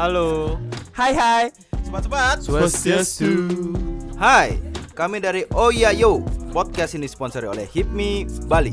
[0.00, 0.56] Halo.
[0.96, 1.44] Hai hai.
[1.84, 2.40] Sobat-sobat.
[2.40, 3.52] Swastiastu.
[4.16, 4.56] Hai,
[4.96, 6.24] kami dari Oh Ya Yo.
[6.56, 8.72] Podcast ini disponsori oleh Hipmi Bali.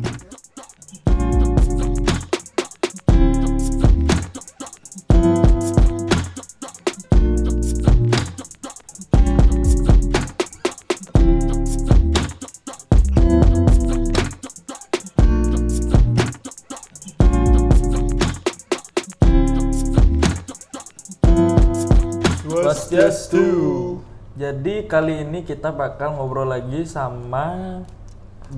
[24.47, 27.83] Jadi kali ini kita bakal ngobrol lagi sama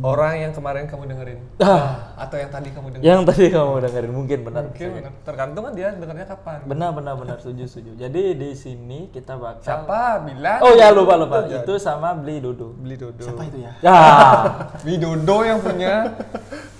[0.06, 3.10] Orang yang kemarin kamu dengerin ah, atau yang tadi kamu dengerin.
[3.10, 4.70] yang tadi kamu dengerin mungkin benar.
[4.70, 5.12] Mungkin benar.
[5.26, 6.62] tergantung kan dia dengernya kapan.
[6.70, 7.92] Benar benar benar setuju setuju.
[7.98, 10.62] Jadi di sini kita bakal Siapa bilang?
[10.62, 11.42] Oh ya lupa lupa.
[11.42, 12.70] Itu Itu sama beli Dodo.
[12.78, 13.26] beli dodo.
[13.26, 13.72] Siapa itu ya?
[13.82, 13.98] Ya,
[14.86, 15.94] Beli dodo yang punya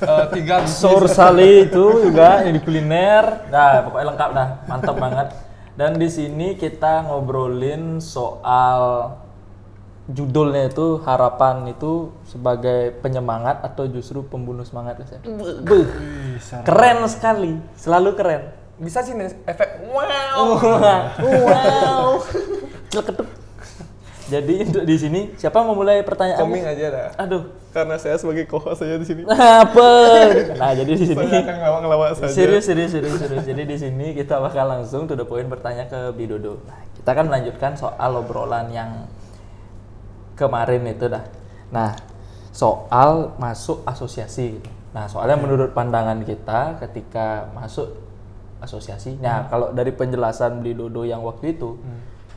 [0.06, 0.70] eh, tiga.
[0.70, 3.50] Sur Sali itu juga yang di kuliner.
[3.50, 4.48] Nah, pokoknya lengkap dah.
[4.70, 5.49] Mantap banget.
[5.80, 9.16] Dan di sini kita ngobrolin soal
[10.12, 15.24] judulnya itu harapan itu sebagai penyemangat atau justru pembunuh semangat ya,
[16.68, 18.52] keren sekali, selalu keren.
[18.76, 20.60] Bisa sih nih, efek wow.
[21.48, 22.08] wow.
[22.92, 23.49] Celeketuk.
[24.30, 26.46] Jadi untuk di sini siapa mau mulai pertanyaan?
[26.46, 27.08] Coming aja dah.
[27.18, 27.50] Aduh.
[27.74, 29.22] Karena saya sebagai co-host saja di sini.
[29.66, 29.90] Apa?
[30.58, 32.34] Nah, jadi di sini Saya akan ngelawak-ngelawak saja.
[32.34, 33.46] Serius, serius, serius, serius.
[33.46, 36.62] Jadi di sini kita bakal langsung to the point bertanya ke Bidodo.
[36.70, 39.10] Nah, kita akan melanjutkan soal obrolan yang
[40.38, 41.26] kemarin itu dah.
[41.74, 41.98] Nah,
[42.54, 44.58] soal masuk asosiasi.
[44.58, 44.70] gitu.
[44.94, 48.10] Nah, soalnya menurut pandangan kita ketika masuk
[48.60, 51.80] asosiasi, nah kalau dari penjelasan Bidodo yang waktu itu,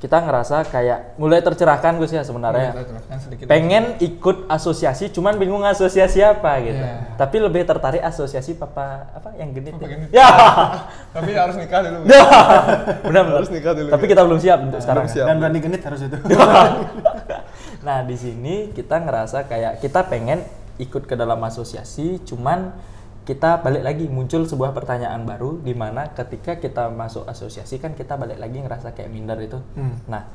[0.03, 2.75] kita ngerasa kayak mulai tercerahkan Gus ya sebenarnya.
[2.75, 3.45] Kita jelaskan sedikit.
[3.47, 7.15] pengen ikut asosiasi cuman bingung asosiasi apa gitu Iya.
[7.15, 9.91] tapi lebih tertarik asosiasi papa apa yang genit Papa ya?
[9.95, 10.09] genit.
[10.11, 10.29] ya
[11.15, 12.03] Tapi harus nikah dulu.
[13.07, 14.11] benar benar Harus nikah dulu, tapi ya.
[14.11, 15.27] kita belum siap untuk sekarang siap.
[15.31, 16.17] Dan berani genit harus itu.
[17.87, 20.43] nah di sini kita ngerasa kayak kita pengen
[20.79, 22.75] ikut ke dalam asosiasi cuman
[23.23, 28.19] kita balik lagi muncul sebuah pertanyaan baru di mana ketika kita masuk asosiasi kan kita
[28.19, 29.63] balik lagi ngerasa kayak minder itu.
[30.11, 30.27] Nah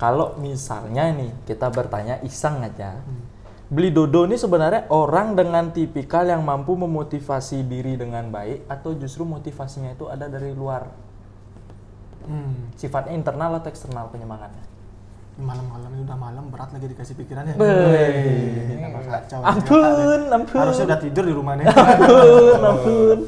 [0.00, 2.98] kalau misalnya nih kita bertanya iseng aja
[3.72, 9.24] beli dodo ini sebenarnya orang dengan tipikal yang mampu memotivasi diri dengan baik atau justru
[9.24, 11.12] motivasinya itu ada dari luar?
[12.22, 12.70] Hmm.
[12.78, 14.62] sifatnya internal atau eksternal penyemangatnya
[15.40, 17.56] Malam-malam ini udah malam berat lagi dikasih pikirannya.
[17.56, 17.88] Beuh.
[18.76, 19.40] Nama kacau.
[19.40, 20.60] Ampun, ampun.
[20.60, 21.64] Harusnya udah tidur di rumahnya.
[21.72, 23.18] ampun, ampun.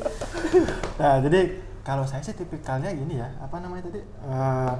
[1.00, 1.40] Nah, jadi
[1.80, 4.00] kalau saya sih tipikalnya gini ya, apa namanya tadi?
[4.04, 4.74] Eh,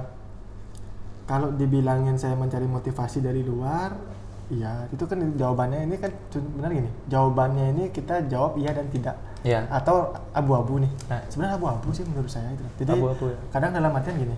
[1.25, 3.97] kalau dibilangin saya mencari motivasi dari luar,
[4.53, 6.13] iya, itu kan jawabannya ini kan
[6.57, 6.89] benar gini.
[7.09, 9.17] Jawabannya ini kita jawab iya dan tidak.
[9.41, 9.65] Iya.
[9.69, 10.91] Atau abu-abu nih.
[11.09, 11.21] Nah.
[11.29, 12.65] Sebenarnya abu-abu sih menurut saya itu.
[12.81, 13.37] Jadi Abu-abu ya.
[13.53, 14.37] kadang dalam artian gini.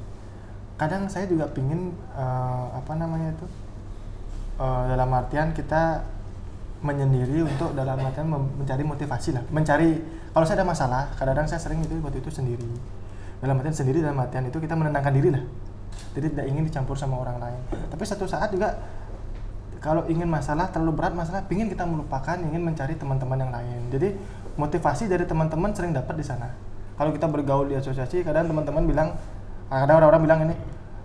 [0.77, 3.45] Kadang saya juga pingin eh, apa namanya itu?
[4.57, 6.01] eh, dalam artian kita
[6.77, 9.43] menyendiri untuk dalam artian mencari motivasi lah.
[9.49, 9.97] Mencari
[10.33, 12.69] kalau saya ada masalah kadang-kadang saya sering itu waktu itu sendiri.
[13.41, 15.43] Dalam artian sendiri dalam artian itu kita menenangkan diri lah.
[16.13, 17.61] Jadi tidak ingin dicampur sama orang lain.
[17.89, 18.77] Tapi satu saat juga
[19.81, 23.81] kalau ingin masalah terlalu berat masalah pingin kita melupakan ingin mencari teman-teman yang lain.
[23.93, 24.09] Jadi
[24.57, 26.49] motivasi dari teman-teman sering dapat di sana.
[26.97, 29.09] Kalau kita bergaul di asosiasi kadang teman-teman bilang
[29.69, 30.55] kadang orang-orang bilang ini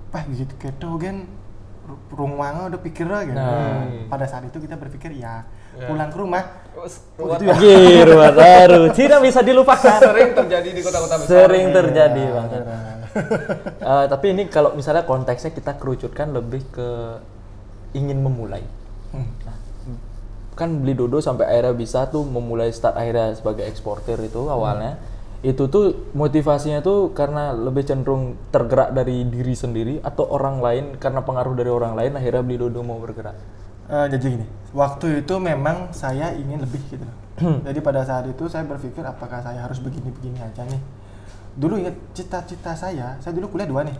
[0.08, 1.26] pah gitu keto gen
[2.08, 4.06] rumahnya udah pikir lah gitu Nah.
[4.06, 5.42] pada saat itu kita berpikir ya
[5.72, 5.88] Ya.
[5.88, 6.44] pulang ke rumah
[7.16, 9.98] Buat- itu ya Gir, baru tidak bisa dilupakan.
[9.98, 11.28] Sering terjadi di kota-kota besar.
[11.32, 12.62] Sering terjadi banget.
[13.80, 16.88] Eh, tapi ini kalau misalnya konteksnya kita kerucutkan lebih ke
[17.92, 18.60] ingin memulai.
[19.12, 19.56] Nah,
[20.52, 25.00] kan beli dodo sampai akhirnya bisa tuh memulai start akhirnya sebagai eksportir itu awalnya.
[25.42, 31.26] Itu tuh motivasinya tuh karena lebih cenderung tergerak dari diri sendiri atau orang lain karena
[31.26, 33.34] pengaruh dari orang lain akhirnya beli dodo mau bergerak.
[33.90, 37.16] Eh, jadi gini, waktu itu memang saya ingin lebih gitu loh.
[37.66, 40.78] jadi pada saat itu saya berpikir apakah saya harus begini-begini aja nih.
[41.58, 43.98] Dulu ingat cita-cita saya, saya dulu kuliah dua nih.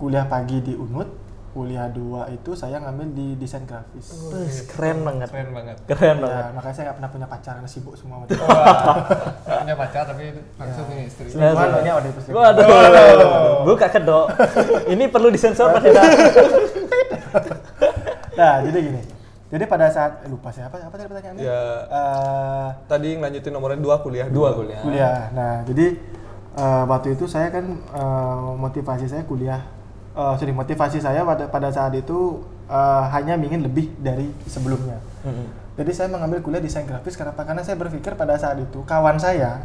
[0.00, 1.08] Kuliah pagi di UNUD,
[1.52, 4.08] kuliah dua itu saya ngambil di desain grafis.
[4.32, 5.28] Wes, keren banget.
[5.28, 5.76] Keren banget.
[5.84, 6.44] Keren banget.
[6.44, 8.16] Ya, makanya saya nggak pernah punya pacar karena sibuk semua.
[8.18, 8.26] Wah,
[9.44, 10.22] nggak punya pacar tapi
[10.56, 11.28] langsung punya istri.
[11.28, 12.56] So- ini ada selingkuhan.
[12.56, 13.28] Waduh,
[13.68, 14.26] buka kedok.
[14.88, 16.04] Ini perlu disensor apa tidak?
[18.32, 19.00] Nah, jadi gini.
[19.52, 21.44] Jadi pada saat eh, lupa saya apa apa tadi pertanyaannya?
[21.44, 21.60] Ya.
[21.84, 24.24] Eh, Tadi ngelanjutin nomornya dua kuliah.
[24.32, 24.80] Dua kuliah.
[24.80, 25.18] kuliah.
[25.36, 26.00] Nah, jadi
[26.56, 29.60] eh, waktu itu saya kan eh, motivasi saya kuliah.
[30.12, 35.00] Eh, sorry, motivasi saya pada pada saat itu eh, hanya ingin lebih dari sebelumnya.
[35.24, 35.48] Mm-mm.
[35.72, 37.48] Jadi saya mengambil kuliah desain grafis kenapa?
[37.48, 39.64] Karena saya berpikir pada saat itu kawan saya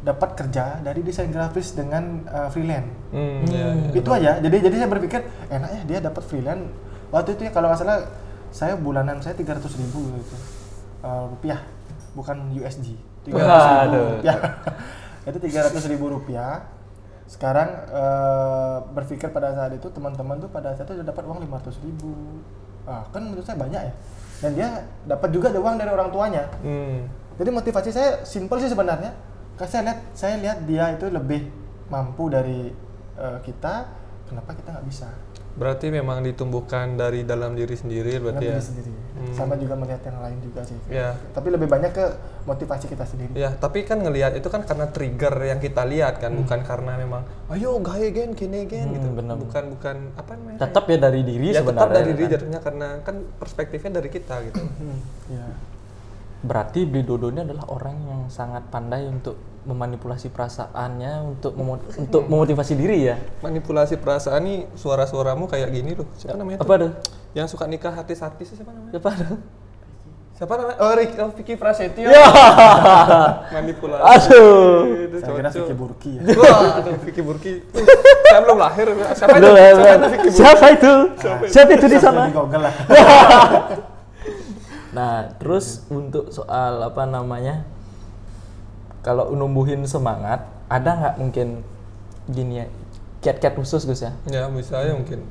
[0.00, 2.90] dapat kerja dari desain grafis dengan eh, freelance.
[3.12, 3.90] Hmm, iya, iya.
[3.92, 5.20] itu aja jadi jadi saya berpikir
[5.50, 6.64] enak ya dia dapat freelance
[7.12, 8.06] waktu itu ya kalau nggak salah
[8.48, 10.36] saya bulanan saya 300 ribu gitu
[11.00, 11.64] Eh, rupiah
[12.12, 12.92] bukan USD
[13.24, 13.32] 300
[13.88, 14.36] ribu rupiah
[15.24, 16.60] itu 300 ribu rupiah
[17.30, 21.86] sekarang eh, berpikir pada saat itu teman-teman tuh pada saat itu udah dapat uang 500
[21.86, 22.42] ribu
[22.90, 23.92] ah, kan menurut saya banyak ya
[24.42, 24.68] dan dia
[25.06, 27.06] dapat juga ada uang dari orang tuanya Hmm.
[27.38, 29.12] jadi motivasi saya simpel sih sebenarnya.
[29.54, 31.52] Karena saya lihat saya lihat dia itu lebih
[31.92, 32.72] mampu dari
[33.20, 33.84] eh, kita,
[34.24, 35.12] kenapa kita nggak bisa?
[35.50, 38.54] Berarti memang ditumbuhkan dari dalam diri sendiri berarti ya.
[38.56, 38.90] diri sendiri.
[38.90, 39.34] Hmm.
[39.34, 40.78] Sama juga melihat yang lain juga sih.
[40.88, 41.12] Ya.
[41.34, 42.04] Tapi lebih banyak ke
[42.48, 43.34] motivasi kita sendiri.
[43.36, 47.22] Ya, tapi kan ngelihat itu kan karena trigger yang kita lihat kan, bukan karena memang
[47.52, 49.08] ayo gaya gen, kene gen Hmm, gitu.
[49.12, 49.36] benar.
[49.36, 50.58] Bukan bukan apa namanya?
[50.64, 51.76] Tetap ya dari diri ya sebenarnya.
[51.76, 52.32] tetap dari diri kan.
[52.38, 54.62] jatuhnya karena kan perspektifnya dari kita gitu.
[54.64, 54.98] Hmm,
[55.28, 55.46] ya.
[56.40, 62.24] Berarti Bli Dodo ini adalah orang yang sangat pandai untuk memanipulasi perasaannya untuk memo- untuk
[62.26, 63.16] memotivasi diri ya.
[63.40, 66.08] Manipulasi perasaan nih suara-suaramu kayak gini loh.
[66.16, 66.58] Siapa namanya?
[66.60, 66.76] Apa tuh?
[66.76, 66.88] ada?
[67.30, 68.92] Yang suka nikah artis-artis siapa namanya?
[68.96, 69.26] Siapa ada?
[70.40, 70.78] Siapa namanya?
[70.80, 72.08] Oh, Rick, oh, Vicky Prasetyo.
[72.08, 72.24] Ya.
[73.60, 74.00] Manipulasi.
[74.00, 74.88] Aduh.
[75.06, 75.48] Itu Saya kira.
[75.52, 76.22] Vicky Burki ya.
[76.32, 77.52] Wah, aduh Vicky Burki.
[77.68, 77.84] Tuh,
[78.24, 78.86] Saya belum lahir.
[79.12, 79.48] Siapa itu?
[79.52, 80.00] Siapa belum.
[80.00, 80.40] itu Vicky Burki?
[80.40, 80.92] Siapa itu?
[81.44, 82.20] Siapa itu di sana?
[82.24, 82.74] di Google lah.
[84.90, 87.62] Nah, terus untuk soal apa namanya?
[89.00, 91.64] Kalau numbuhin semangat, ada nggak mungkin
[92.28, 92.66] gini ya?
[93.20, 94.12] Kiat-kiat khusus Gus ya?
[94.28, 95.24] Ya, bisa ya mungkin.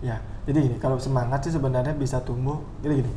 [0.00, 0.16] Ya,
[0.48, 2.60] jadi gini, kalau semangat sih sebenarnya bisa tumbuh.
[2.80, 3.12] Jadi gini,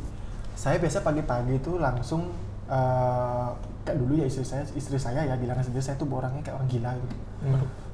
[0.56, 2.32] saya biasa pagi-pagi itu langsung
[2.68, 3.48] eh,
[3.84, 6.68] kayak dulu ya istri saya, istri saya ya bilang sendiri saya tuh orangnya kayak orang
[6.68, 7.16] gila gitu.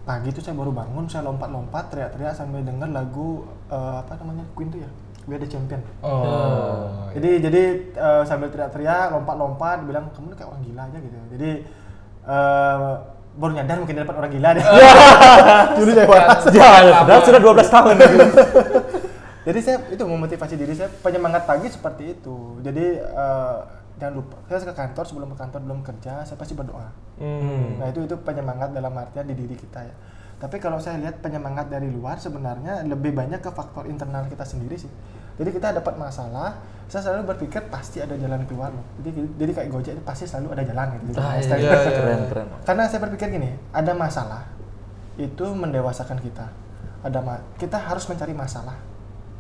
[0.00, 4.70] Pagi itu saya baru bangun, saya lompat-lompat, teriak-teriak sambil denger lagu eh, apa namanya Queen
[4.70, 4.90] tuh ya,
[5.28, 5.81] Are the Champion.
[6.00, 7.11] Oh.
[7.12, 7.62] Jadi jadi
[7.93, 11.17] eh, sambil teriak-teriak, lompat-lompat, bilang kamu kayak orang gila aja gitu.
[11.37, 11.50] Jadi
[12.25, 12.93] eh,
[13.37, 14.64] baru nyadar mungkin dapat orang gila deh.
[15.78, 16.06] dulu saya
[16.50, 16.70] Ya,
[17.05, 17.94] sudah sudah 12 tahun.
[19.49, 22.61] Jadi saya itu memotivasi diri saya penyemangat pagi seperti itu.
[22.61, 23.58] Jadi eh,
[24.00, 26.88] jangan lupa saya ke kantor sebelum ke kantor belum kerja saya pasti berdoa.
[27.20, 27.76] Hmm.
[27.76, 29.94] Nah itu itu penyemangat dalam artian di diri kita ya.
[30.40, 34.75] Tapi kalau saya lihat penyemangat dari luar sebenarnya lebih banyak ke faktor internal kita sendiri
[34.75, 34.88] sih.
[35.37, 38.84] Jadi kita dapat masalah, saya selalu berpikir pasti ada jalan keluar loh.
[38.98, 41.16] Jadi jadi kayak Gojek itu pasti selalu ada jalan gitu.
[41.16, 41.92] Ah, Hashtag- iya, iya.
[41.92, 42.46] keren keren.
[42.64, 44.48] Karena saya berpikir gini, ada masalah
[45.16, 46.48] itu mendewasakan kita.
[47.00, 48.76] Ada ma- kita harus mencari masalah.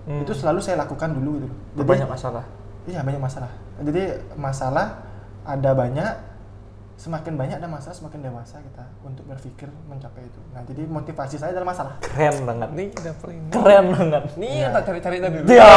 [0.04, 0.20] Hmm.
[0.24, 1.48] Itu selalu saya lakukan dulu gitu.
[1.80, 2.44] Jadi Banyak masalah.
[2.84, 3.50] iya banyak masalah.
[3.80, 4.02] Jadi
[4.36, 4.86] masalah
[5.44, 6.12] ada banyak,
[7.00, 10.40] semakin banyak ada masalah semakin dewasa kita untuk berpikir mencapai itu.
[10.52, 11.94] Nah jadi motivasi saya adalah masalah.
[12.04, 12.68] Keren banget.
[12.76, 12.88] Nih.
[13.48, 14.22] Keren banget.
[14.36, 15.48] Nih yang tak cari-cari tadi dulu.
[15.48, 15.72] Ya.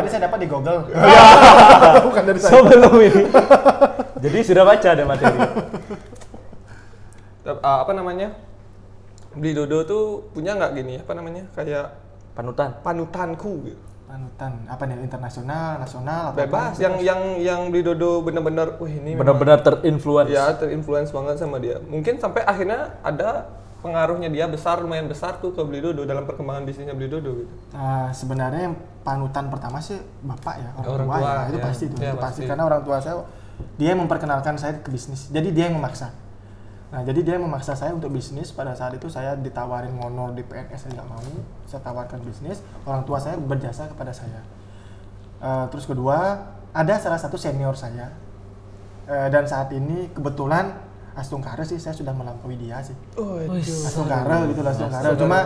[0.00, 0.88] Tadi saya dapat di Google.
[2.08, 2.52] Bukan dari saya.
[2.56, 3.24] Sebelum ini.
[4.24, 5.38] Jadi sudah baca deh materi.
[7.60, 8.32] Ah, apa namanya?
[9.36, 11.44] Beli Dodo tuh punya nggak gini apa namanya?
[11.52, 11.92] Kayak
[12.32, 12.72] Panutan.
[12.80, 13.82] panutanku gitu.
[14.08, 16.80] Panutan apa nih internasional, nasional atau Bebas apa?
[16.80, 20.32] yang yang yang Beli Dodo bener-bener wah ini Benar-benar terinfluence.
[20.32, 21.76] ya terinfluence banget sama dia.
[21.78, 26.64] Mungkin sampai akhirnya ada pengaruhnya dia besar lumayan besar tuh ke Beli Dodo dalam perkembangan
[26.64, 27.52] bisnisnya Beli Dodo gitu.
[27.70, 28.74] Nah, sebenarnya yang
[29.04, 31.44] panutan pertama sih bapak ya orang, Orang tua, tua, ya.
[31.44, 31.62] itu ya.
[31.62, 32.48] pasti itu, Ya, itu pasti pasti.
[32.48, 33.16] karena orang tua saya
[33.76, 36.10] dia yang memperkenalkan saya ke bisnis jadi dia yang memaksa
[36.88, 38.48] nah jadi dia memaksa saya untuk bisnis.
[38.48, 41.20] Pada saat itu saya ditawarin ngonor di PNS saya nggak mau.
[41.68, 44.40] Saya tawarkan bisnis orang tua saya berjasa kepada saya.
[45.38, 48.08] Eh, terus kedua ada salah satu senior saya.
[49.08, 52.94] Eh, dan saat ini kebetulan Astungkara sih saya sudah melampaui dia sih.
[53.18, 55.38] Oh, Astungkara gitu lah Astungkara Astungkara cuma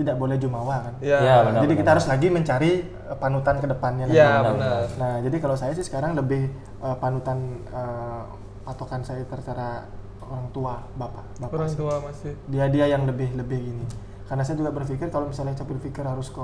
[0.00, 0.94] tidak boleh jumawa kan?
[1.04, 1.60] Ya, Ya, benar.
[1.66, 2.72] jadi kita harus lagi mencari
[3.04, 4.16] uh, panutan ke depannya lagi.
[4.16, 4.82] Ya, benar, benar.
[4.96, 6.48] Nah, jadi kalau saya sih sekarang lebih
[6.80, 8.24] uh, panutan uh,
[8.64, 9.90] patokan saya terhadap
[10.30, 11.56] orang tua, bapak, bapak.
[11.58, 11.78] Orang sih.
[11.78, 12.32] tua masih.
[12.46, 13.84] Dia dia yang lebih lebih gini.
[14.30, 16.40] Karena saya juga berpikir kalau misalnya saya berpikir harus ke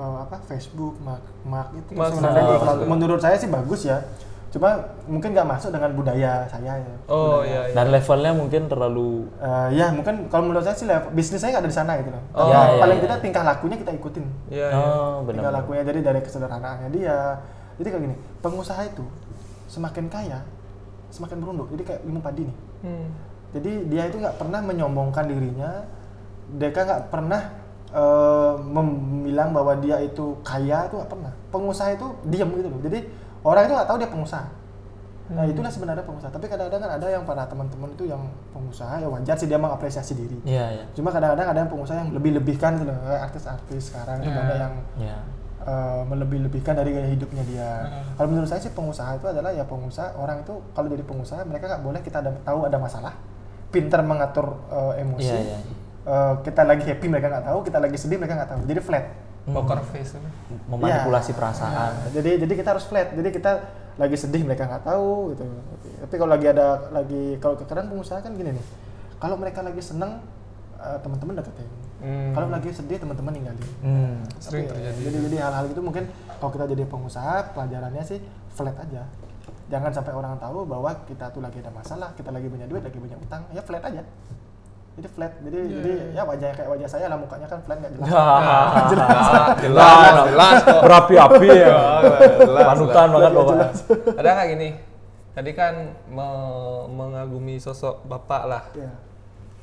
[0.00, 4.00] uh, apa Facebook, Mark, Mark itu Mark, sebenarnya nah, kalau menurut saya sih bagus ya.
[4.52, 4.76] Cuma
[5.08, 6.94] mungkin nggak masuk dengan budaya saya ya.
[7.08, 7.48] Oh Budaya.
[7.48, 7.74] iya iya.
[7.76, 11.64] Dan levelnya mungkin terlalu Uh, ya mungkin kalau menurut saya sih level- bisnis saya nggak
[11.64, 12.22] ada di sana gitu loh.
[12.36, 13.02] Oh, ya, ya, paling ya.
[13.08, 14.24] tidak tingkah lakunya kita ikutin.
[14.52, 14.76] Iya iya.
[14.76, 15.52] Oh, benar.
[15.52, 17.40] lakunya jadi dari kesederhanaannya dia
[17.80, 19.04] jadi kayak gini pengusaha itu
[19.66, 20.38] semakin kaya
[21.12, 23.08] semakin merunduk jadi kayak ilmu padi nih Hmm.
[23.50, 25.86] jadi dia itu nggak pernah menyombongkan dirinya
[26.48, 27.42] mereka nggak pernah
[27.88, 32.98] eh, membilang bahwa dia itu kaya itu nggak pernah pengusaha itu diam gitu loh jadi
[33.40, 34.46] orang itu nggak tahu dia pengusaha
[35.32, 38.20] nah itulah sebenarnya pengusaha tapi kadang-kadang kan ada yang para teman-teman itu yang
[38.52, 40.84] pengusaha ya wajar sih dia mengapresiasi diri Iya, iya.
[40.92, 44.42] cuma kadang-kadang ada yang pengusaha yang lebih-lebihkan gitu loh kayak artis-artis sekarang itu Ya.
[44.42, 45.18] ada yang Iya.
[45.62, 47.70] Eh, melebih-lebihkan dari gaya hidupnya dia.
[48.14, 51.70] Kalau menurut saya sih pengusaha itu adalah ya pengusaha orang itu kalau jadi pengusaha mereka
[51.70, 53.14] nggak boleh kita ada, tahu ada masalah,
[53.70, 55.58] pintar mengatur eh, emosi, Iya, iya.
[56.06, 58.60] eh, kita lagi happy mereka nggak tahu, kita lagi sedih mereka nggak tahu.
[58.66, 59.06] Jadi flat.
[59.42, 60.14] Poker face.
[60.70, 61.38] Memanipulasi Iya.
[61.38, 61.74] perasaan.
[61.74, 63.10] Nah, jadi jadi kita harus flat.
[63.10, 63.52] Jadi kita
[63.98, 65.42] lagi sedih mereka nggak tahu gitu.
[66.06, 68.64] Tapi kalau lagi ada lagi kalau kadang pengusaha kan gini nih.
[69.18, 70.22] Kalau mereka lagi seneng
[70.78, 71.66] eh, teman-teman deketin.
[72.02, 72.34] Hmm.
[72.34, 73.62] Kalau lagi sedih teman-teman ninggalin.
[73.80, 74.26] Hmm.
[74.42, 75.00] Sering Tapi, terjadi.
[75.06, 76.04] Jadi jadi hal-hal gitu mungkin
[76.42, 78.18] kalau kita jadi pengusaha pelajarannya sih
[78.50, 79.06] flat aja.
[79.70, 82.98] Jangan sampai orang tahu bahwa kita tuh lagi ada masalah, kita lagi punya duit, lagi
[82.98, 84.02] punya utang, ya flat aja.
[84.92, 85.32] Jadi flat.
[85.40, 88.08] Jadi jadi ya wajah kayak wajah saya lah mukanya kan flat nggak jelas.
[88.92, 90.80] jelas, jelas, jelas, jelas kok.
[90.84, 91.78] Berapi-api ya.
[92.68, 93.68] Panutan banget pokoknya.
[94.20, 94.68] Ada nggak gini?
[95.32, 95.74] Tadi kan
[96.12, 98.90] me- mengagumi sosok bapak lah Ya.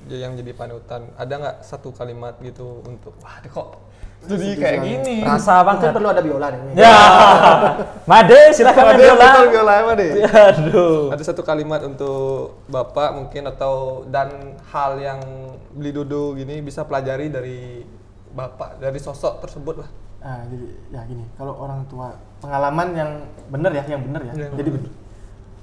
[0.08, 1.12] Dia yang jadi panutan.
[1.20, 3.90] Ada nggak satu kalimat gitu untuk wah kok
[4.20, 5.16] jadi Sedih kayak gini?
[5.24, 5.96] Rasa Mungkin banget.
[5.96, 6.62] perlu ada biola nih.
[6.76, 6.98] Ya.
[8.12, 9.24] Made silakan Ada biola.
[9.32, 10.12] betul biola apa deh?
[10.52, 11.00] Aduh.
[11.16, 15.20] Ada satu kalimat untuk bapak mungkin atau dan hal yang
[15.72, 17.60] beli dodo gini bisa pelajari dari
[18.36, 19.90] bapak dari sosok tersebut lah.
[20.20, 22.12] Ah, jadi ya gini, kalau orang tua
[22.44, 23.12] pengalaman yang
[23.48, 24.34] benar ya, yang benar ya.
[24.36, 24.70] Yang jadi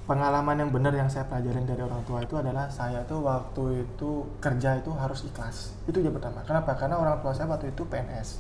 [0.07, 4.23] pengalaman yang benar yang saya pelajarin dari orang tua itu adalah saya tuh waktu itu
[4.39, 5.75] kerja itu harus ikhlas.
[5.85, 6.47] Itu yang pertama.
[6.47, 6.79] Kenapa?
[6.79, 8.39] Karena orang tua saya waktu itu PNS.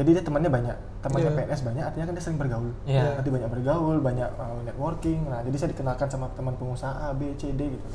[0.00, 1.38] Jadi dia temannya banyak, temannya Iya.
[1.44, 2.72] PNS banyak, artinya kan dia sering bergaul.
[2.88, 3.20] Iya.
[3.20, 5.28] Nanti banyak bergaul, banyak uh, networking.
[5.28, 7.86] Nah, jadi saya dikenalkan sama teman pengusaha A, B, C, D gitu.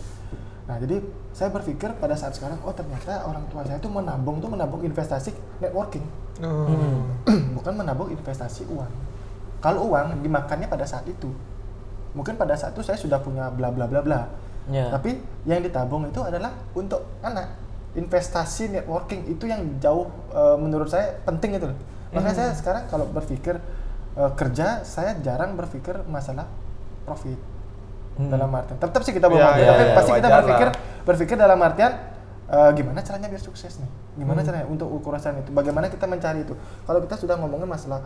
[0.69, 4.49] Nah, jadi saya berpikir pada saat sekarang, oh ternyata orang tua saya itu menabung tuh
[4.51, 6.05] menabung investasi networking,
[6.43, 6.67] Oh.
[7.57, 8.91] bukan menabung investasi uang.
[9.63, 11.31] Kalau uang dimakannya pada saat itu,
[12.15, 14.21] mungkin pada saat itu saya sudah punya bla bla bla bla.
[14.65, 14.89] Ya.
[14.89, 17.53] Tapi yang ditabung itu adalah untuk anak.
[17.93, 21.77] Investasi networking itu yang jauh eh, menurut saya penting itu loh.
[22.11, 23.55] Makanya saya sekarang kalau berpikir
[24.15, 26.47] eh, kerja, saya jarang berpikir masalah
[27.03, 27.37] profit
[28.15, 28.31] Hmm.
[28.31, 28.79] dalam artian.
[28.79, 30.75] Tetap sih kita Ya, bawa ya, tapi ya, pasti kita wajar berpikir lah.
[31.03, 31.91] berpikir dalam artian
[32.47, 33.91] eh, gimana caranya biar sukses nih?
[34.15, 34.47] Gimana Hmm.
[34.47, 35.51] caranya untuk ukuran itu?
[35.51, 36.55] Bagaimana kita mencari itu?
[36.87, 37.99] Kalau kita sudah ngomongin masalah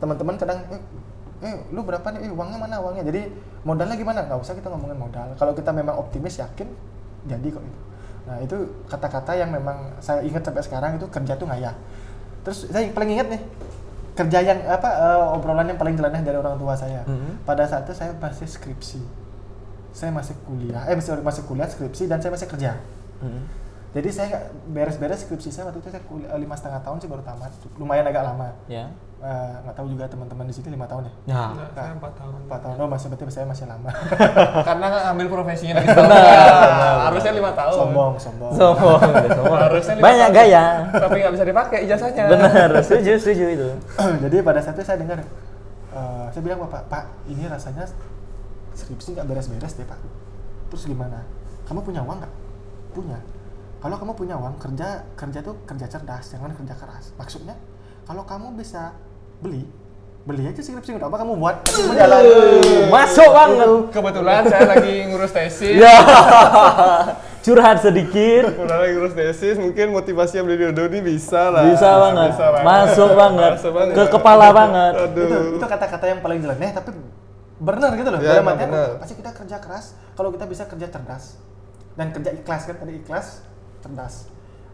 [0.00, 0.80] teman-teman kadang eh,
[1.40, 2.28] eh lu berapa nih?
[2.28, 3.04] Eh, uangnya mana uangnya?
[3.08, 3.32] Jadi
[3.64, 4.28] modalnya gimana?
[4.28, 5.28] Nggak usah kita ngomongin modal.
[5.36, 6.68] Kalau kita memang optimis yakin
[7.28, 7.80] jadi kok itu.
[8.28, 8.56] Nah, itu
[8.86, 11.74] kata-kata yang memang saya ingat sampai sekarang itu kerja tuh ngayah.
[12.44, 13.42] Terus saya paling ingat nih
[14.16, 17.02] kerja yang apa eh, obrolan yang paling jelasnya dari orang tua saya.
[17.08, 17.48] Mhm.
[17.48, 19.00] Pada saat itu saya masih skripsi.
[19.90, 22.78] Saya masih kuliah, eh masih masih kuliah skripsi dan saya masih kerja.
[23.18, 23.42] Hmm.
[23.90, 27.50] Jadi saya beres-beres skripsi saya waktu itu saya kuliah lima setengah tahun sih baru tamat.
[27.74, 28.54] Lumayan agak lama.
[28.70, 28.86] Ya.
[29.20, 31.12] Eh, nggak tahu juga teman-teman di sini lima tahun ya.
[31.28, 31.44] Ya.
[31.52, 32.40] Nah, saya empat tahun.
[32.48, 33.92] Empat tahun, oh masih berarti saya masih lama.
[34.68, 36.08] Karena ambil profesinya dari tahun.
[37.04, 37.76] Harusnya lima tahun.
[37.76, 38.52] sombong, sombong.
[38.56, 39.00] Sombong,
[39.36, 39.60] sombong.
[39.60, 40.38] Harusnya lima Banyak tahun.
[40.40, 40.64] gaya.
[40.96, 42.24] Tapi nggak bisa dipakai ijazahnya.
[42.32, 43.68] Benar, setuju, setuju itu.
[44.24, 47.84] Jadi pada saat itu saya dengar, eh, saya bilang bapak, pak ini rasanya
[48.72, 50.00] skripsi nggak beres-beres deh pak.
[50.72, 51.28] Terus gimana?
[51.68, 52.32] Kamu punya uang nggak?
[52.96, 53.20] Punya.
[53.84, 57.12] Kalau kamu punya uang kerja kerja tuh kerja cerdas, jangan kerja keras.
[57.20, 57.52] Maksudnya
[58.08, 58.96] kalau kamu bisa
[59.40, 59.64] beli
[60.20, 61.64] beli aja skripsi apa kamu buat.
[62.92, 63.68] Masuk banget.
[63.88, 65.80] Kebetulan saya lagi ngurus tesis.
[65.80, 65.96] Ya.
[67.44, 68.52] Curhat sedikit.
[68.52, 71.64] Udah lagi ngurus tesis, mungkin motivasinya beli dodo ini bisa lah.
[71.64, 72.36] Bisa banget.
[72.36, 72.66] Bisa banget.
[72.68, 73.52] Masuk banget.
[73.56, 73.94] Masuk banget.
[73.96, 74.92] Ke kepala banget.
[75.08, 75.24] Aduh.
[75.24, 76.90] itu itu kata-kata yang paling jelek nih tapi
[77.60, 81.36] benar gitu loh Ya, dalam artian pasti kita kerja keras kalau kita bisa kerja cerdas
[81.92, 83.44] dan kerja ikhlas kan tadi ikhlas
[83.84, 84.14] cerdas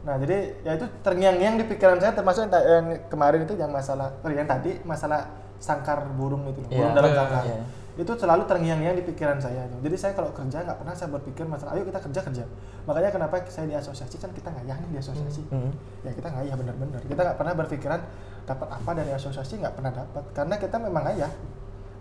[0.07, 4.15] nah jadi ya itu terngiang-ngiang di pikiran saya termasuk yang, yang kemarin itu yang masalah
[4.17, 5.27] oh, yang tadi masalah
[5.59, 7.59] sangkar burung itu loh, burung dalam Iya, sangkar iya.
[7.97, 9.77] itu selalu terngiang-ngiang di pikiran saya itu.
[9.83, 12.45] jadi saya kalau kerja nggak pernah saya berpikir masalah ayo kita kerja kerja
[12.85, 15.73] makanya kenapa saya di asosiasi kan kita ngayah nih di asosiasi Hmm.
[16.01, 18.01] ya kita ngayah bener-bener kita nggak pernah berpikiran
[18.45, 21.33] dapat apa dari asosiasi nggak pernah dapat karena kita memang ngayah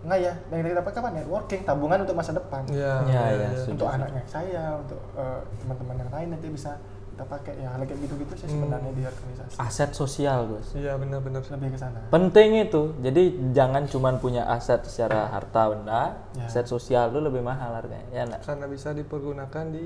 [0.05, 2.93] ngayah dan yang kita dapat apa networking tabungan untuk masa depan Iya.
[3.01, 3.49] Ya, iya, ya, iya.
[3.57, 3.73] setuju.
[3.73, 6.77] untuk anaknya saya untuk eh, teman-teman yang lain nanti bisa
[7.15, 8.53] kita pakai ya hal kayak gitu-gitu sih Hmm.
[8.59, 10.75] sebenarnya di organisasi Aset sosial, Gus.
[10.75, 11.39] Iya benar-benar.
[11.47, 12.91] lebih ke sana Penting itu.
[12.99, 16.43] Jadi jangan cuma punya aset secara harta benda, Ya.
[16.43, 18.03] aset sosial itu lebih mahal harganya.
[18.11, 18.43] Ya enggak?
[18.43, 19.83] Karena bisa dipergunakan di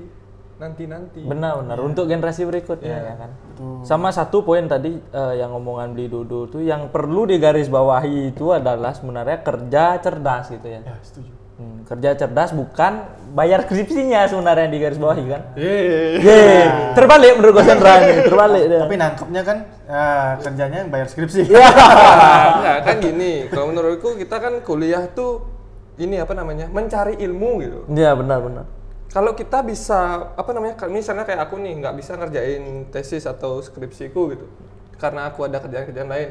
[0.58, 1.22] nanti-nanti.
[1.22, 1.78] Benar, benar.
[1.78, 3.06] Untuk generasi berikutnya Iya.
[3.06, 3.30] ya kan.
[3.48, 3.86] Betul.
[3.86, 8.90] Sama satu poin tadi eh, yang ngomongan beli dodo tuh yang perlu digarisbawahi itu adalah
[8.90, 10.82] sebenarnya kerja cerdas gitu ya.
[10.82, 13.04] ya setuju Hmm, kerja cerdas bukan
[13.36, 15.42] bayar skripsinya sebenarnya yang digarisbawahi kan.
[15.60, 16.16] Yeay.
[16.24, 16.64] Yeay,
[16.96, 18.80] terbalik menurut gue Sandra nih, terbalik dia.
[18.80, 21.68] tapi nangkepnya kan ah, kerjanya yang bayar skripsi Iya.
[22.56, 25.44] Enggak kan gini, kalau menurutku kita kan kuliah tuh
[26.00, 26.72] ini apa namanya?
[26.72, 27.78] mencari ilmu gitu.
[27.92, 28.64] Iya benar benar.
[29.12, 30.80] Kalau kita bisa apa namanya?
[30.88, 34.48] Misalnya kayak aku nih nggak bisa ngerjain tesis atau skripsiku gitu.
[34.96, 36.30] Karena aku ada kerjaan-kerjaan lain.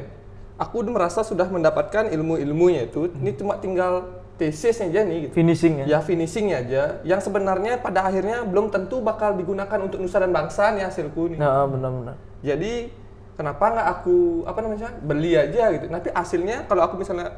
[0.58, 3.14] Aku udah merasa sudah mendapatkan ilmu-ilmunya itu.
[3.14, 5.34] Ini cuma tinggal tesisnya aja nih gitu.
[5.36, 5.86] finishing ya.
[5.86, 10.72] Ya finishingnya aja, yang sebenarnya pada akhirnya belum tentu bakal digunakan untuk nusa dan bangsa
[10.72, 11.38] nih hasilku nih.
[11.38, 12.16] Nah, benar-benar.
[12.40, 12.88] Jadi
[13.36, 14.18] kenapa nggak aku
[14.48, 15.86] apa namanya beli aja gitu?
[15.86, 17.36] Nanti hasilnya kalau aku misalnya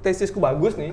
[0.00, 0.92] tesisku bagus nih,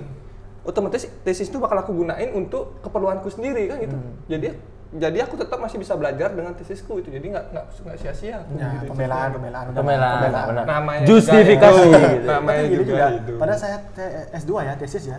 [0.64, 3.96] otomatis tesis itu bakal aku gunain untuk keperluanku sendiri kan gitu.
[4.26, 4.48] Jadi
[4.92, 7.08] jadi aku tetap masih bisa belajar dengan tesisku itu.
[7.08, 8.44] Jadi nggak nggak nggak sia-sia.
[8.52, 8.92] Ya, gitu.
[8.92, 10.46] pembelaan, pembelaan, udah Pembelaan, pembelaan.
[10.48, 10.64] benar.
[10.66, 12.26] Namanya Justifikasi juga gitu.
[12.26, 13.32] Namanya juga, juga, itu.
[13.36, 15.18] pada saya te- S2 ya, tesis ya.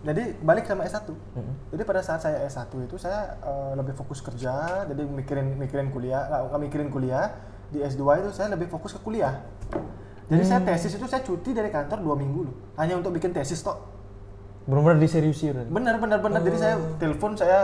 [0.00, 1.04] Jadi balik sama S1.
[1.76, 6.24] Jadi pada saat saya S1 itu saya eh, lebih fokus kerja, jadi mikirin mikirin kuliah,
[6.24, 7.36] nggak nggak mikirin kuliah.
[7.68, 9.44] Di S2 itu saya lebih fokus ke kuliah.
[10.30, 13.60] Jadi saya tesis itu saya cuti dari kantor dua minggu loh, hanya untuk bikin tesis
[13.60, 13.76] tok.
[14.64, 15.66] Benar-benar diseriusin.
[15.68, 16.40] Benar benar benar.
[16.46, 17.58] Jadi saya telepon saya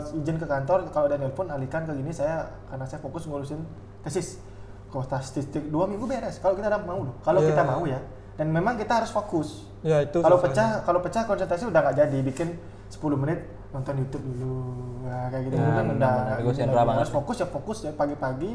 [0.00, 3.60] eh, izin ke kantor kalau ada nelpon alihkan ke gini saya karena saya fokus ngurusin
[4.00, 4.40] tesis.
[4.88, 6.40] Kota statistik dua minggu beres.
[6.40, 7.16] Kalau kita udah mau loh.
[7.20, 7.48] Kalau Iya.
[7.52, 8.00] kita mau ya.
[8.32, 9.68] Dan memang kita harus fokus.
[9.82, 10.18] Ya itu.
[10.18, 12.48] Kalau pecah kalau pecah konsentrasi udah nggak jadi bikin
[12.88, 14.56] 10 menit nonton YouTube dulu.
[15.04, 16.12] Nah, kayak gitu Ya, kan benar, udah benar.
[16.28, 18.50] nggak Gue sendra banget harus fokus ya fokus ya pagi-pagi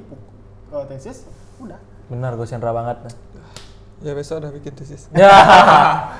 [0.67, 1.17] eh, tesis
[1.57, 1.79] udah.
[2.07, 2.98] Benar, gue sentra banget.
[3.98, 5.10] Ya besok udah bikin tesis.
[5.17, 5.34] Ya,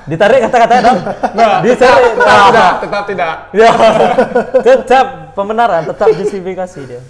[0.04, 0.98] ditarik kata-katanya dong.
[1.62, 2.12] ditarik.
[2.18, 3.34] Tetap tidak, tetap tidak.
[3.54, 3.70] Ya,
[4.60, 7.02] tetap pembenaran, tetap justifikasi dia.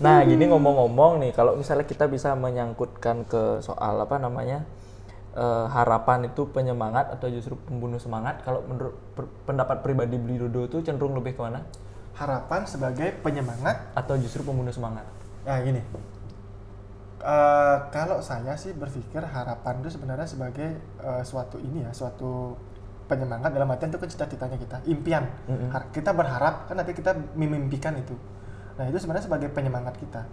[0.00, 4.64] Nah, gini ngomong-ngomong nih, kalau misalnya kita bisa menyangkutkan ke soal apa namanya
[5.36, 10.68] eh, harapan itu penyemangat atau justru pembunuh semangat, kalau menurut per- pendapat pribadi Beli Dodo
[10.68, 11.60] itu cenderung lebih ke mana?
[12.12, 15.04] Harapan sebagai penyemangat Atau justru pembunuh semangat?
[15.48, 15.80] Nah gini,
[17.22, 22.58] Eh, kalau saya sih berpikir harapan itu sebenarnya sebagai eh, suatu ini ya, suatu
[23.06, 25.24] penyemangat dalam artian itu kan cita-citanya kita, impian.
[25.70, 28.18] Har- Kita berharap kan nanti kita memimpikan itu.
[28.74, 30.26] Nah itu sebenarnya sebagai penyemangat kita.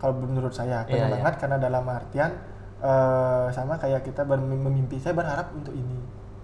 [0.00, 2.32] Kalau menurut saya Iya, penyemangat karena dalam artian
[2.80, 4.96] eh, sama kayak kita bermi- memimpi.
[4.96, 5.98] Saya berharap untuk ini.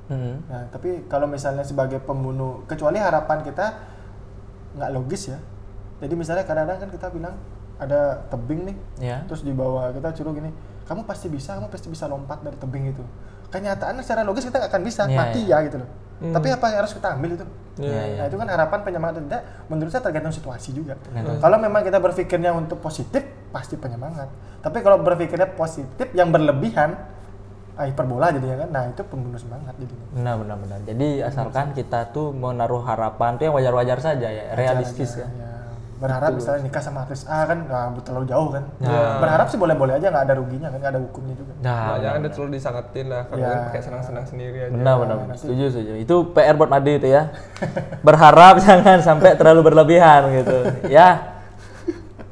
[0.07, 0.39] Hmm.
[0.47, 3.67] Nah, tapi kalau misalnya sebagai pembunuh, kecuali harapan kita
[4.77, 5.39] nggak logis ya.
[5.99, 7.35] Jadi misalnya kadang-kadang kan kita bilang
[7.77, 9.17] ada tebing nih, Ya.
[9.29, 10.53] terus di bawah kita suruh gini,
[10.85, 13.05] kamu pasti bisa, kamu pasti bisa lompat dari tebing itu.
[13.49, 15.61] Kenyataan secara logis kita nggak akan bisa, Iya, mati iya.
[15.61, 15.91] ya gitu loh.
[16.17, 17.45] Tapi apa yang harus kita ambil itu?
[17.77, 18.17] Iya.
[18.17, 20.97] Nah itu kan harapan penyemangat tidak, menurut saya tergantung situasi juga.
[20.97, 21.37] Tergantung.
[21.37, 24.29] Kalau memang kita berpikirnya untuk positif, pasti penyemangat.
[24.61, 26.99] Tapi kalau berpikirnya positif yang berlebihan,
[27.75, 30.07] ah, hiperbola jadinya kan, nah itu pembunuh semangat jadinya.
[30.11, 30.79] Benar, benar, benar.
[30.85, 35.29] Jadi asalkan kita tuh menaruh harapan tuh yang wajar-wajar saja ya, realistis aja, ya.
[35.31, 35.53] ya.
[35.97, 38.69] Berharap misalnya nikah sama artis A kan nah, terlalu jauh kan.
[38.85, 39.17] Ya.
[39.17, 41.53] Berharap sih boleh-boleh aja nggak ada ruginya kan, nggak ada hukumnya juga.
[41.65, 42.33] Nah, Nah, jangan benar.
[42.37, 43.49] terlalu disangetin lah, kalau Ya.
[43.49, 44.73] kan pakai senang-senang sendiri aja.
[44.77, 45.37] Benar, benar, benar.
[45.41, 45.93] Setuju, setuju.
[45.97, 47.23] Itu PR buat Made itu ya.
[48.07, 50.59] Berharap jangan sampai terlalu berlebihan gitu.
[50.93, 51.39] Ya.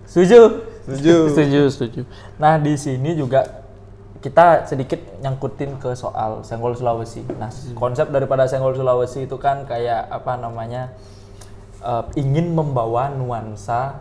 [0.05, 0.64] Setuju?
[0.85, 1.17] Setuju.
[1.33, 2.01] setuju, setuju.
[2.37, 3.65] Nah, di sini juga
[4.21, 7.25] kita sedikit nyangkutin ke soal Senggol Sulawesi.
[7.37, 10.93] Nah, konsep daripada Senggol Sulawesi itu kan kayak apa namanya?
[11.85, 14.01] eh, ingin membawa nuansa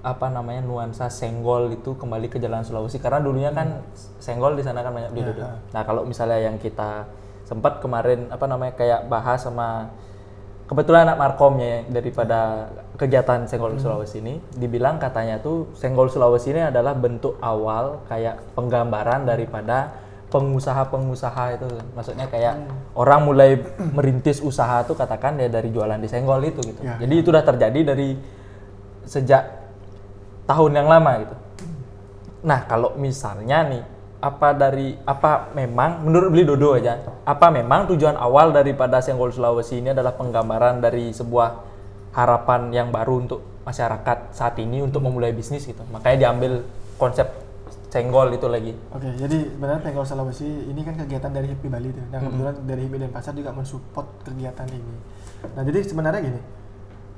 [0.00, 3.84] apa namanya nuansa senggol itu kembali ke jalan Sulawesi karena dulunya kan
[4.16, 5.44] senggol di sana kan banyak di Dodo.
[5.76, 7.04] Nah kalau misalnya yang kita
[7.44, 9.92] sempat kemarin apa namanya kayak bahas sama
[10.72, 16.68] kebetulan anak markomnya ya, daripada kegiatan senggol Sulawesi ini dibilang katanya tuh senggol Sulawesi ini
[16.68, 19.96] adalah bentuk awal kayak penggambaran daripada
[20.28, 21.66] pengusaha-pengusaha itu.
[21.96, 22.60] Maksudnya kayak
[22.92, 23.56] orang mulai
[23.96, 26.84] merintis usaha tuh katakan ya dari jualan di senggol itu gitu.
[26.84, 28.20] Ya, jadi itu udah terjadi dari
[29.08, 29.48] sejak
[30.44, 31.36] tahun yang lama gitu.
[32.44, 33.82] Nah, kalau misalnya nih
[34.20, 39.80] apa dari apa memang menurut beli Dodo aja, apa memang tujuan awal daripada Senggol Sulawesi
[39.80, 41.69] ini adalah penggambaran dari sebuah
[42.10, 45.82] harapan yang baru untuk masyarakat saat ini untuk memulai bisnis gitu.
[45.94, 46.66] Makanya diambil
[46.98, 47.26] konsep
[47.90, 48.70] Senggol itu lagi.
[48.94, 52.06] Oke, jadi sebenarnya Penggol Sulawesi ini kan kegiatan dari HIPMI Bali tuh.
[52.14, 54.94] Nah, kebetulan dari HIPMI dan Pasar juga mensupport kegiatan ini.
[55.58, 56.40] Nah, jadi sebenarnya gini.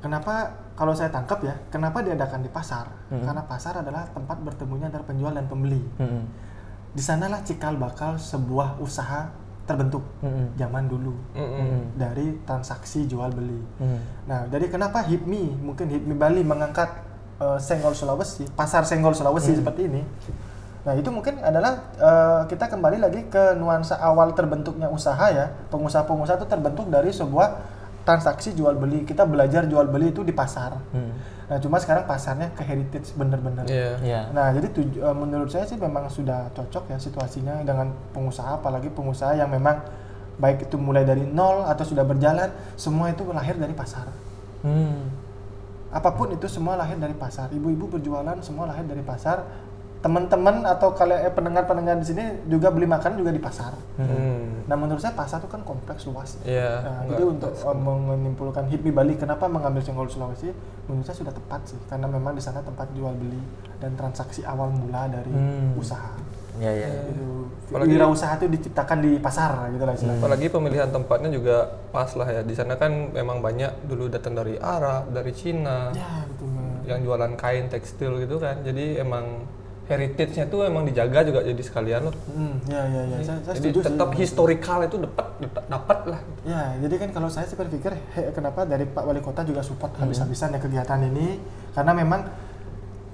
[0.00, 2.90] Kenapa kalau saya tangkap ya, kenapa diadakan di pasar?
[3.06, 5.78] Karena pasar adalah tempat bertemunya antara penjual dan pembeli.
[6.00, 6.24] Mm-mm.
[6.90, 9.30] Di sanalah cikal bakal sebuah usaha
[9.62, 10.58] terbentuk Mm-mm.
[10.58, 11.94] zaman dulu Mm-mm.
[11.94, 13.62] dari transaksi jual beli.
[13.78, 14.00] Mm.
[14.26, 16.90] Nah, jadi kenapa HIPMI, mungkin HIPMI Bali mengangkat
[17.38, 20.02] eh, Senggol Sulawesi, pasar Senggol Sulawesi seperti ini.
[20.82, 25.54] Nah, itu mungkin adalah eh, kita kembali lagi ke nuansa awal terbentuknya usaha ya.
[25.70, 27.62] Pengusaha-pengusaha itu terbentuk dari sebuah
[28.02, 29.06] transaksi jual beli.
[29.06, 30.74] Kita belajar jual beli itu di pasar.
[30.90, 31.12] Mm.
[31.52, 33.68] Nah, cuma sekarang pasarnya ke heritage bener-bener.
[33.68, 34.00] Iya.
[34.00, 34.20] Ya.
[34.32, 38.88] Nah, jadi tuju- eh, menurut saya sih memang sudah cocok ya situasinya dengan pengusaha, apalagi
[38.88, 39.84] pengusaha yang memang
[40.40, 42.48] baik itu mulai dari nol atau sudah berjalan,
[42.80, 44.08] semua itu lahir dari pasar.
[44.64, 45.12] Mm.
[45.92, 47.52] Apa pun itu semua lahir dari pasar.
[47.52, 49.44] Ibu-ibu berjualan semua lahir dari pasar.
[50.02, 53.70] Teman-teman atau kalian eh, pendengar-pendengar di sini juga beli makan juga di pasar.
[53.94, 54.66] Hmm.
[54.66, 56.42] Nah menurut saya pasar itu kan kompleks luas.
[56.42, 57.76] Iya, Nah, enggak, jadi untuk uh,
[58.10, 60.50] menyimpulkan HIPMI Bali kenapa mengambil Senggol Sulawesi,
[60.84, 63.38] menurut saya sudah tepat sih, karena memang di sana tempat jual beli
[63.78, 65.78] dan transaksi awal mula dari Hmm.
[65.78, 66.18] usaha.
[66.58, 66.90] Ya ya.
[67.70, 70.20] Apalagi- wirausaha itu diciptakan di pasar gitu lah istilahnya.
[70.20, 71.56] Apalagi pemilihan tempatnya juga
[71.88, 72.42] pas lah ya.
[72.42, 76.52] Di sana kan memang banyak dulu datang dari Arab, dari Cina, Ya betul.
[76.84, 78.60] yang jualan kain tekstil gitu kan.
[78.60, 79.48] Jadi emang
[79.82, 82.14] heritage-nya tuh emang dijaga juga jadi sekalian loh.
[82.30, 83.16] Hmm, ya ya ya.
[83.20, 84.18] Saya, saya jadi setuju tetap sih.
[84.20, 85.26] historikal itu dapat
[85.66, 86.20] dapat lah.
[86.42, 89.92] Ya, jadi kan kalau saya sih berpikir he, kenapa dari Pak Wali Kota juga support
[89.92, 90.06] Hmm.
[90.06, 92.20] habis-habisan ya kegiatan ini karena memang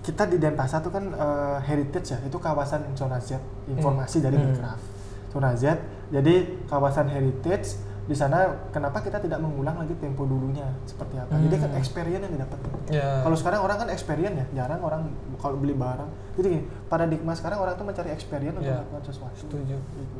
[0.00, 4.48] kita di Denpasar itu kan eh, heritage ya, itu kawasan zona Z, informasi dari Hmm.
[4.48, 4.84] Minecraft.
[5.28, 5.64] Zona Z,
[6.08, 7.76] jadi kawasan heritage
[8.08, 8.38] di sana
[8.72, 11.28] kenapa kita tidak mengulang lagi tempo dulunya seperti apa.
[11.36, 12.58] Jadi kan experience yang didapat.
[12.88, 13.20] Ya.
[13.20, 16.08] Kalau sekarang orang kan experience ya, jarang orang kalau beli barang.
[16.34, 18.80] Jadi gini, paradigma sekarang orang tuh mencari experience untuk Ya.
[18.80, 19.36] melakukan sesuatu.
[19.36, 19.76] Setuju.
[19.76, 20.18] Gitu.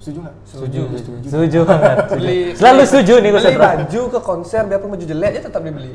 [0.00, 0.36] Setuju nggak?
[0.42, 0.80] Setuju.
[1.22, 1.96] Setuju banget.
[2.02, 2.18] setuju.
[2.18, 5.94] Beli- Selalu setuju nih gue beli baju ke konser biarpun baju jelek aja tetap dibeli.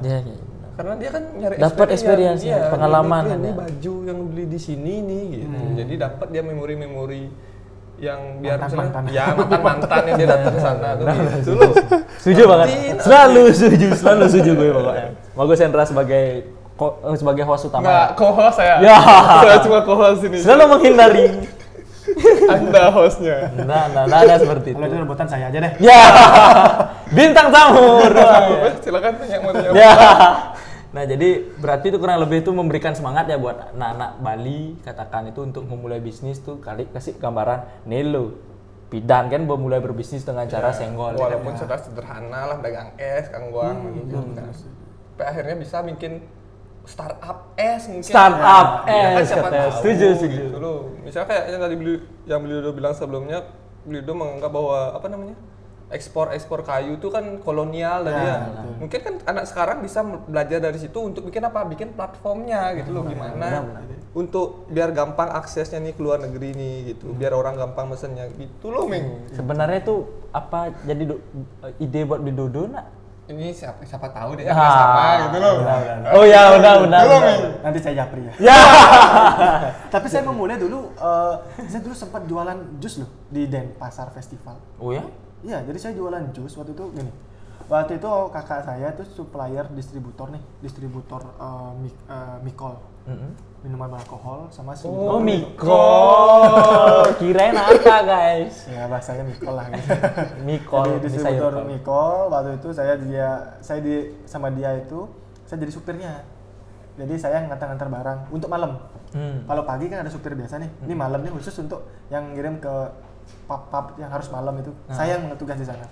[0.00, 0.36] Ya, ya.
[0.70, 3.56] Karena dia kan nyari Dapat experience, iya, ya, pengalaman Ini, kan ini ya.
[3.58, 5.46] baju yang beli di sini nih gitu.
[5.76, 7.22] Jadi dapat dia memori-memori
[8.00, 9.02] yang biar Mantan-mantan.
[9.04, 11.72] misalnya- ya mantan-mantan yang dia datang ke sana tuh gitu loh.
[12.16, 12.68] Setuju banget.
[12.98, 15.06] Selalu setuju, selalu setuju gue pokoknya.
[15.32, 16.24] Mau gue Sandra sebagai
[16.74, 17.84] ko- eh, sebagai host utama.
[17.84, 18.74] Enggak, co-host saya.
[18.80, 18.96] Ya.
[19.38, 20.40] saya cuma co-host ini.
[20.40, 21.26] Selalu menghindari.
[22.50, 23.54] Anda hostnya.
[23.62, 24.90] Nah, nah, nah, nah, seperti Kalau itu.
[24.90, 25.72] itu rebutan saya aja deh.
[25.78, 26.00] Ya,
[27.08, 28.02] bintang tamu.
[28.80, 29.70] Silakan tanya mau tanya.
[29.70, 29.92] ya.
[30.90, 35.40] Nah, jadi berarti itu kurang lebih itu memberikan semangat ya buat anak-anak Bali katakan itu
[35.46, 38.50] untuk memulai bisnis tuh kali kasih gambaran Nelo
[38.90, 41.14] Pidan kan memulai berbisnis dengan cara senggol.
[41.14, 41.22] ya kan?
[41.30, 44.50] Walaupun sudah sederhana lah dagang es, kang guang gitu kan.
[45.14, 46.26] Tapi akhirnya bisa bikin
[46.82, 48.10] startup es mungkin.
[48.10, 49.62] Startup Ya kan es, siapa katanya.
[49.62, 50.40] tahu Setuju, setuju.
[50.50, 50.78] Gitu loh.
[51.06, 51.94] Misalnya kayak yang tadi beli
[52.26, 53.38] yang beliau udah bilang sebelumnya,
[53.86, 55.36] beliau menganggap bahwa apa namanya?
[55.90, 58.62] Ekspor ekspor kayu itu kan kolonial dari Ya, ya.
[58.78, 61.62] Mungkin kan anak sekarang bisa belajar dari situ untuk bikin apa?
[61.64, 63.66] Bikin platformnya gitu loh gimana
[64.10, 67.10] untuk biar gampang aksesnya nih ke luar negeri nih gitu.
[67.12, 69.30] Biar orang gampang mesennya gitu loh, Ming.
[69.30, 71.22] Sebenarnya itu apa jadi do-
[71.76, 72.86] ide buat beli dodo nak?
[73.26, 75.54] Ini siapa siapa tahu deh Ah, ya sama gitu loh.
[76.10, 77.00] Oh ya, udah, udah.
[77.00, 77.36] Belum, udah.
[77.62, 78.32] Nanti saya japri ya.
[78.42, 78.58] Ya.
[79.94, 81.34] Tapi saya memulai dulu, eh,
[81.66, 84.58] saya dulu sempat jualan jus loh di Denpasar Festival.
[84.82, 85.06] Oh ya?
[85.40, 87.12] Iya, jadi saya jualan jus waktu itu gini.
[87.66, 92.74] Waktu itu kakak saya tuh supplier distributor nih, distributor eh, mik- eh, Mikol,
[93.06, 93.30] Mm-mm.
[93.62, 96.42] minuman beralkohol sama si Oh, Mikol.
[97.20, 98.66] Kirain apa, guys?
[98.66, 99.86] Ya bahasanya Mikol lah gitu.
[100.48, 101.62] Mikol, Jadi distributor.
[101.62, 103.28] Mikol, waktu itu saya dia
[103.60, 103.94] saya di
[104.26, 105.06] sama dia itu
[105.46, 106.12] saya jadi supirnya.
[106.98, 108.82] Jadi saya ngantar-ngantar barang untuk malam.
[109.14, 109.46] Hmm.
[109.46, 110.70] Kalau pagi kan ada supir biasa nih.
[110.84, 112.74] Ini malam nih khusus untuk yang ngirim ke
[113.48, 114.72] pub-pub yang harus malam itu.
[114.86, 115.02] Ah.
[115.02, 115.86] Saya yang tugas di sana.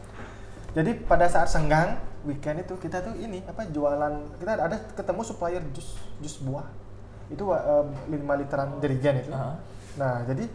[0.76, 5.62] Jadi pada saat senggang weekend itu kita tuh ini apa jualan kita ada ketemu supplier
[5.74, 6.66] jus jus buah.
[7.32, 9.32] Itu eh, 5 literan jerigen itu.
[9.34, 9.58] Ah.
[9.98, 10.46] Nah, jadi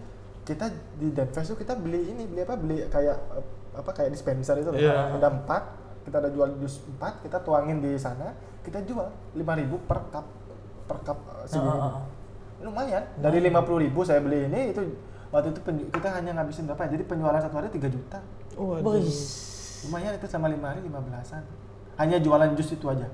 [0.43, 0.67] kita
[0.99, 4.69] di Denfest tuh kita beli ini beli apa beli kayak eh, apa kayak dispenser itu
[4.69, 4.79] loh.
[4.79, 5.17] Iya.
[5.17, 5.63] Ada empat,
[6.07, 10.25] kita ada jual jus empat, kita tuangin di sana, kita jual 5000 per cup
[10.87, 11.79] per cup eh, segini.
[11.79, 12.03] Ah, ah.
[12.63, 13.03] Lumayan.
[13.19, 14.81] Dari 50000 saya beli ini itu
[15.33, 16.85] waktu itu penju- kita hanya ngabisin berapa?
[16.85, 16.89] ya?
[16.93, 18.19] Jadi penjualan satu hari 3 juta.
[18.55, 19.17] Boys.
[19.83, 21.43] Lumayan itu sama 5 hari 15-an.
[21.97, 23.09] Hanya jualan jus itu aja.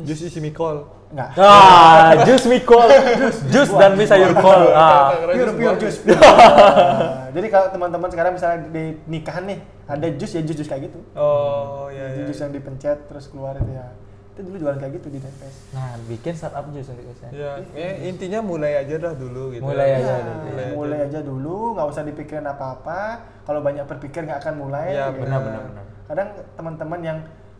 [0.00, 0.86] Jus isi mikol.
[1.10, 1.34] Enggak.
[1.36, 2.86] Ah, jus Mikol.
[3.52, 4.70] Jus dan mie sayur kol.
[4.70, 5.10] Ah.
[5.26, 6.06] pure pure jus.
[6.06, 9.58] Nah, jadi kalau teman-teman sekarang misalnya di nikahan nih
[9.90, 11.02] ada jus ya jus jus kayak gitu.
[11.18, 12.28] Oh iya Jadi iya.
[12.30, 13.90] jus yang dipencet terus keluar itu ya.
[14.40, 15.54] Itu dulu jualan kayak gitu di Denpes.
[15.70, 17.28] Nah, bikin startup jus untuk saya.
[17.30, 19.60] Ya, ya, intinya mulai aja dah dulu gitu.
[19.60, 20.40] Mulai aja Ya, dulu.
[20.40, 20.72] Mulai aja.
[20.72, 23.00] mulai aja dulu, nggak usah dipikirin apa-apa.
[23.44, 24.96] Kalau banyak berpikir nggak akan mulai.
[24.96, 25.20] Ya, gitu.
[25.20, 25.84] benar, benar, benar.
[26.08, 27.18] Kadang teman-teman yang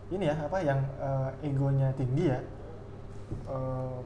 [0.08, 2.40] ini ya apa yang eh, egonya tinggi ya.
[3.46, 3.96] eh,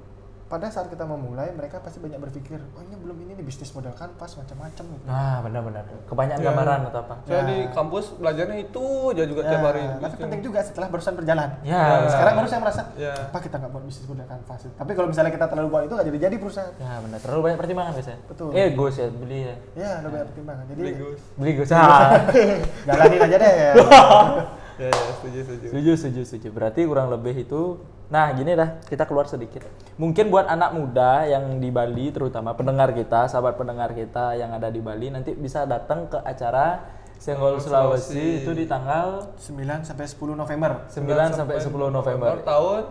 [0.45, 3.91] pada saat kita memulai, mereka pasti banyak berpikir, oh ini belum ini nih bisnis model
[3.91, 5.05] kanvas macam-macam gitu.
[5.05, 5.85] Nah, benar-benar.
[6.05, 6.47] Kebanyakan Ya.
[6.47, 7.15] gambaran atau apa?
[7.25, 7.43] Saya Ya.
[7.49, 9.83] di kampus belajarnya itu aja juga Ya, tiap hari.
[9.99, 11.49] tapi penting juga setelah barusan berjalan.
[11.65, 11.81] Ya.
[11.81, 13.13] Nah, sekarang baru saya merasa, Ya.
[13.17, 14.61] apa kita nggak buat bisnis model kanvas?
[14.69, 16.73] Tapi kalau misalnya kita terlalu buat itu nggak jadi jadi perusahaan.
[16.77, 17.19] Ya, benar.
[17.19, 18.21] Terlalu banyak pertimbangan biasanya.
[18.29, 18.49] Betul.
[18.53, 19.57] Eh, gus ya beli ya.
[19.75, 20.65] Ya, ada banyak pertimbangan.
[20.69, 21.21] Jadi Beli Gus.
[21.35, 21.69] Beli gus.
[21.71, 22.21] Ah.
[22.87, 23.53] jalanin aja deh.
[23.55, 23.73] Ya.
[24.75, 25.67] Ya, ya, setuju, setuju.
[25.71, 26.49] setuju, setuju, setuju.
[26.51, 27.79] Berarti kurang lebih itu.
[28.13, 29.65] Nah, gini dah, kita keluar sedikit.
[29.97, 34.69] Mungkin buat anak muda yang di Bali, terutama pendengar kita, sahabat pendengar kita yang ada
[34.69, 36.85] di Bali, nanti bisa datang ke acara
[37.17, 38.43] Senggol Sulawesi, Sulawesi.
[38.45, 40.71] itu di tanggal 9 sampai 10 November.
[40.93, 42.33] 9 sampai 10 November.
[42.45, 42.83] tahun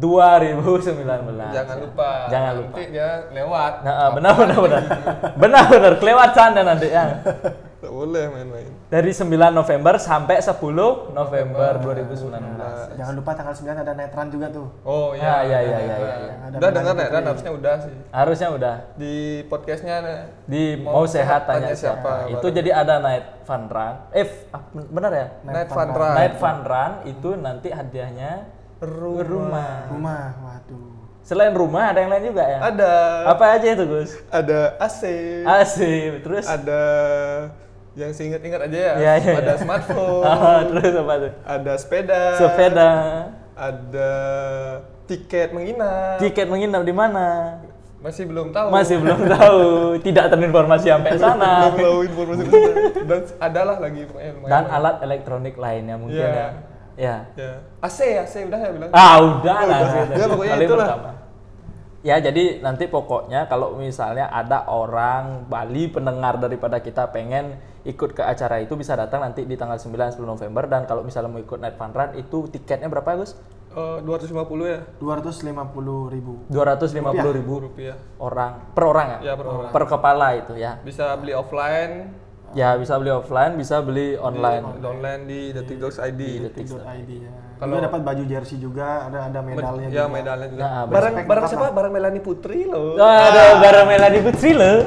[0.00, 1.52] 2019.
[1.52, 2.10] Jangan lupa.
[2.32, 2.74] Jangan lupa.
[2.74, 3.72] Nanti dia lewat.
[3.84, 4.82] Nah, ah, benar benar benar.
[5.36, 7.04] benar benar kelewat sana nanti ya.
[7.86, 8.70] Boleh main-main.
[8.86, 10.60] Dari 9 November sampai 10
[11.10, 12.94] November 2019.
[12.94, 14.66] Jangan lupa tanggal 9 ada netran juga tuh.
[14.82, 15.58] Oh Ya, iya.
[15.58, 16.32] ya, ya, ya, ya, ya.
[16.44, 17.02] Ada Udah dengar ya?
[17.02, 17.14] Putri.
[17.14, 17.94] Dan harusnya udah sih.
[18.08, 19.14] Harusnya udah Di
[19.46, 19.96] podcastnya
[20.44, 22.28] di mau, sehat tanya, siapa.
[22.28, 23.94] siapa, Itu jadi ada night fun run.
[24.10, 25.26] Eh, ah, benar ya?
[25.42, 26.14] Night Fun Run.
[26.14, 28.32] Night fun run itu nanti hadiahnya
[28.78, 29.24] Rumah.
[29.24, 29.72] rumah.
[29.88, 30.92] Rumah, waduh.
[31.24, 32.58] Selain rumah ada yang lain juga ya?
[32.68, 32.92] Ada.
[33.32, 34.12] Apa aja itu Gus?
[34.28, 35.00] Ada AC.
[35.48, 36.20] Asik.
[36.20, 36.82] Terus Ada
[37.94, 38.92] yang seingat-ingat aja ya.
[38.96, 39.56] Iya, iya, ada iya.
[39.56, 40.22] smartphone.
[40.28, 41.32] Ah, terus apa tuh?
[41.44, 42.22] ada sepeda.
[42.34, 42.90] Sepeda.
[43.54, 44.12] Ada
[45.06, 46.18] tiket menginap.
[46.18, 47.26] Tiket menginap di mana?
[47.98, 48.68] Masih belum tahu.
[48.68, 49.62] Masih belum tahu.
[50.02, 51.70] Tidak terinformasi sampai sana.
[51.70, 52.60] belum tahu informasi itu.
[53.02, 54.02] Dan adalah lagi.
[54.44, 56.28] Dan alat elektronik lainnya mungkin Iya.
[56.28, 56.48] ya.
[56.94, 57.16] Ya.
[57.34, 57.52] Ya.
[57.80, 58.90] AC, AC udah ya bilang.
[58.90, 59.78] Ah, udah Oh, lah.
[59.80, 59.90] udah.
[60.04, 60.12] gitu.
[60.14, 60.86] Ya, pokoknya Paling itulah.
[60.90, 61.10] pertama.
[62.04, 68.22] Ya, jadi nanti pokoknya kalau misalnya ada orang Bali pendengar daripada kita pengen ikut ke
[68.24, 71.60] acara itu bisa datang nanti di tanggal 9 10 November dan kalau misalnya mau ikut
[71.60, 73.36] Night Fun Run itu tiketnya berapa Gus?
[73.74, 74.30] Eh, 250
[74.64, 76.46] ya 250 ribu.
[76.48, 77.96] 250 ribu rupiah.
[78.16, 79.18] orang per orang ya?
[79.20, 79.70] Ya, per orang.
[79.70, 80.80] Per kepala itu ya.
[80.80, 84.78] Bisa beli offline, Ya bisa beli offline, bisa beli online.
[84.78, 86.46] di online di Detik Dogs ID.
[86.46, 87.32] Detik.id ya.
[87.58, 90.14] Kalau- Kalau dapat baju jersey juga, ada ada medalnya ya, juga.
[90.14, 90.62] medalnya juga.
[90.62, 91.50] Nah, barang barang apa?
[91.50, 91.66] siapa?
[91.74, 92.94] Barang Melani Putri loh.
[92.94, 94.86] Ada barang Melani Putri loh.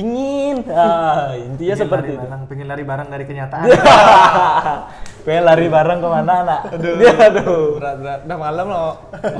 [0.00, 0.56] Pingin.
[0.70, 2.24] Ah, intinya Pengen seperti lari itu.
[2.24, 3.66] barang, pengen lari barang dari kenyataan.
[5.28, 6.60] Pengen lari bareng ke mana anak?
[6.72, 6.94] Aduh.
[7.28, 7.64] aduh.
[7.76, 8.20] Berat berat.
[8.24, 8.92] Udah malam loh.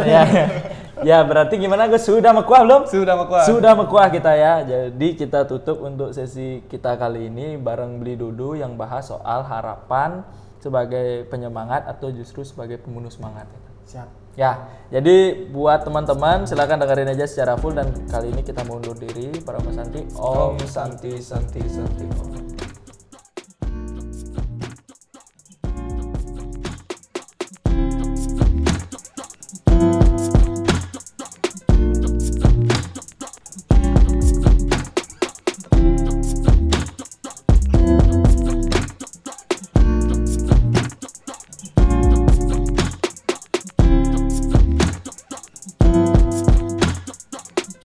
[0.04, 0.22] ya,
[1.00, 2.04] ya berarti gimana Gus?
[2.04, 2.82] Sudah mekuah belum?
[2.84, 3.44] Sudah mekuah.
[3.48, 4.54] Sudah mekuah kita ya.
[4.60, 10.20] Jadi kita tutup untuk sesi kita kali ini bareng Beli Dudu yang bahas soal harapan
[10.60, 13.48] sebagai penyemangat atau justru sebagai pembunuh semangat.
[13.88, 14.19] Siap.
[14.38, 18.94] Ya, jadi buat teman-teman silakan dengerin aja secara full dan kali ini kita mau undur
[18.94, 20.06] diri para Mas Santi.
[20.14, 22.06] Om Santi Santi Santi.
[22.06, 22.39] Om.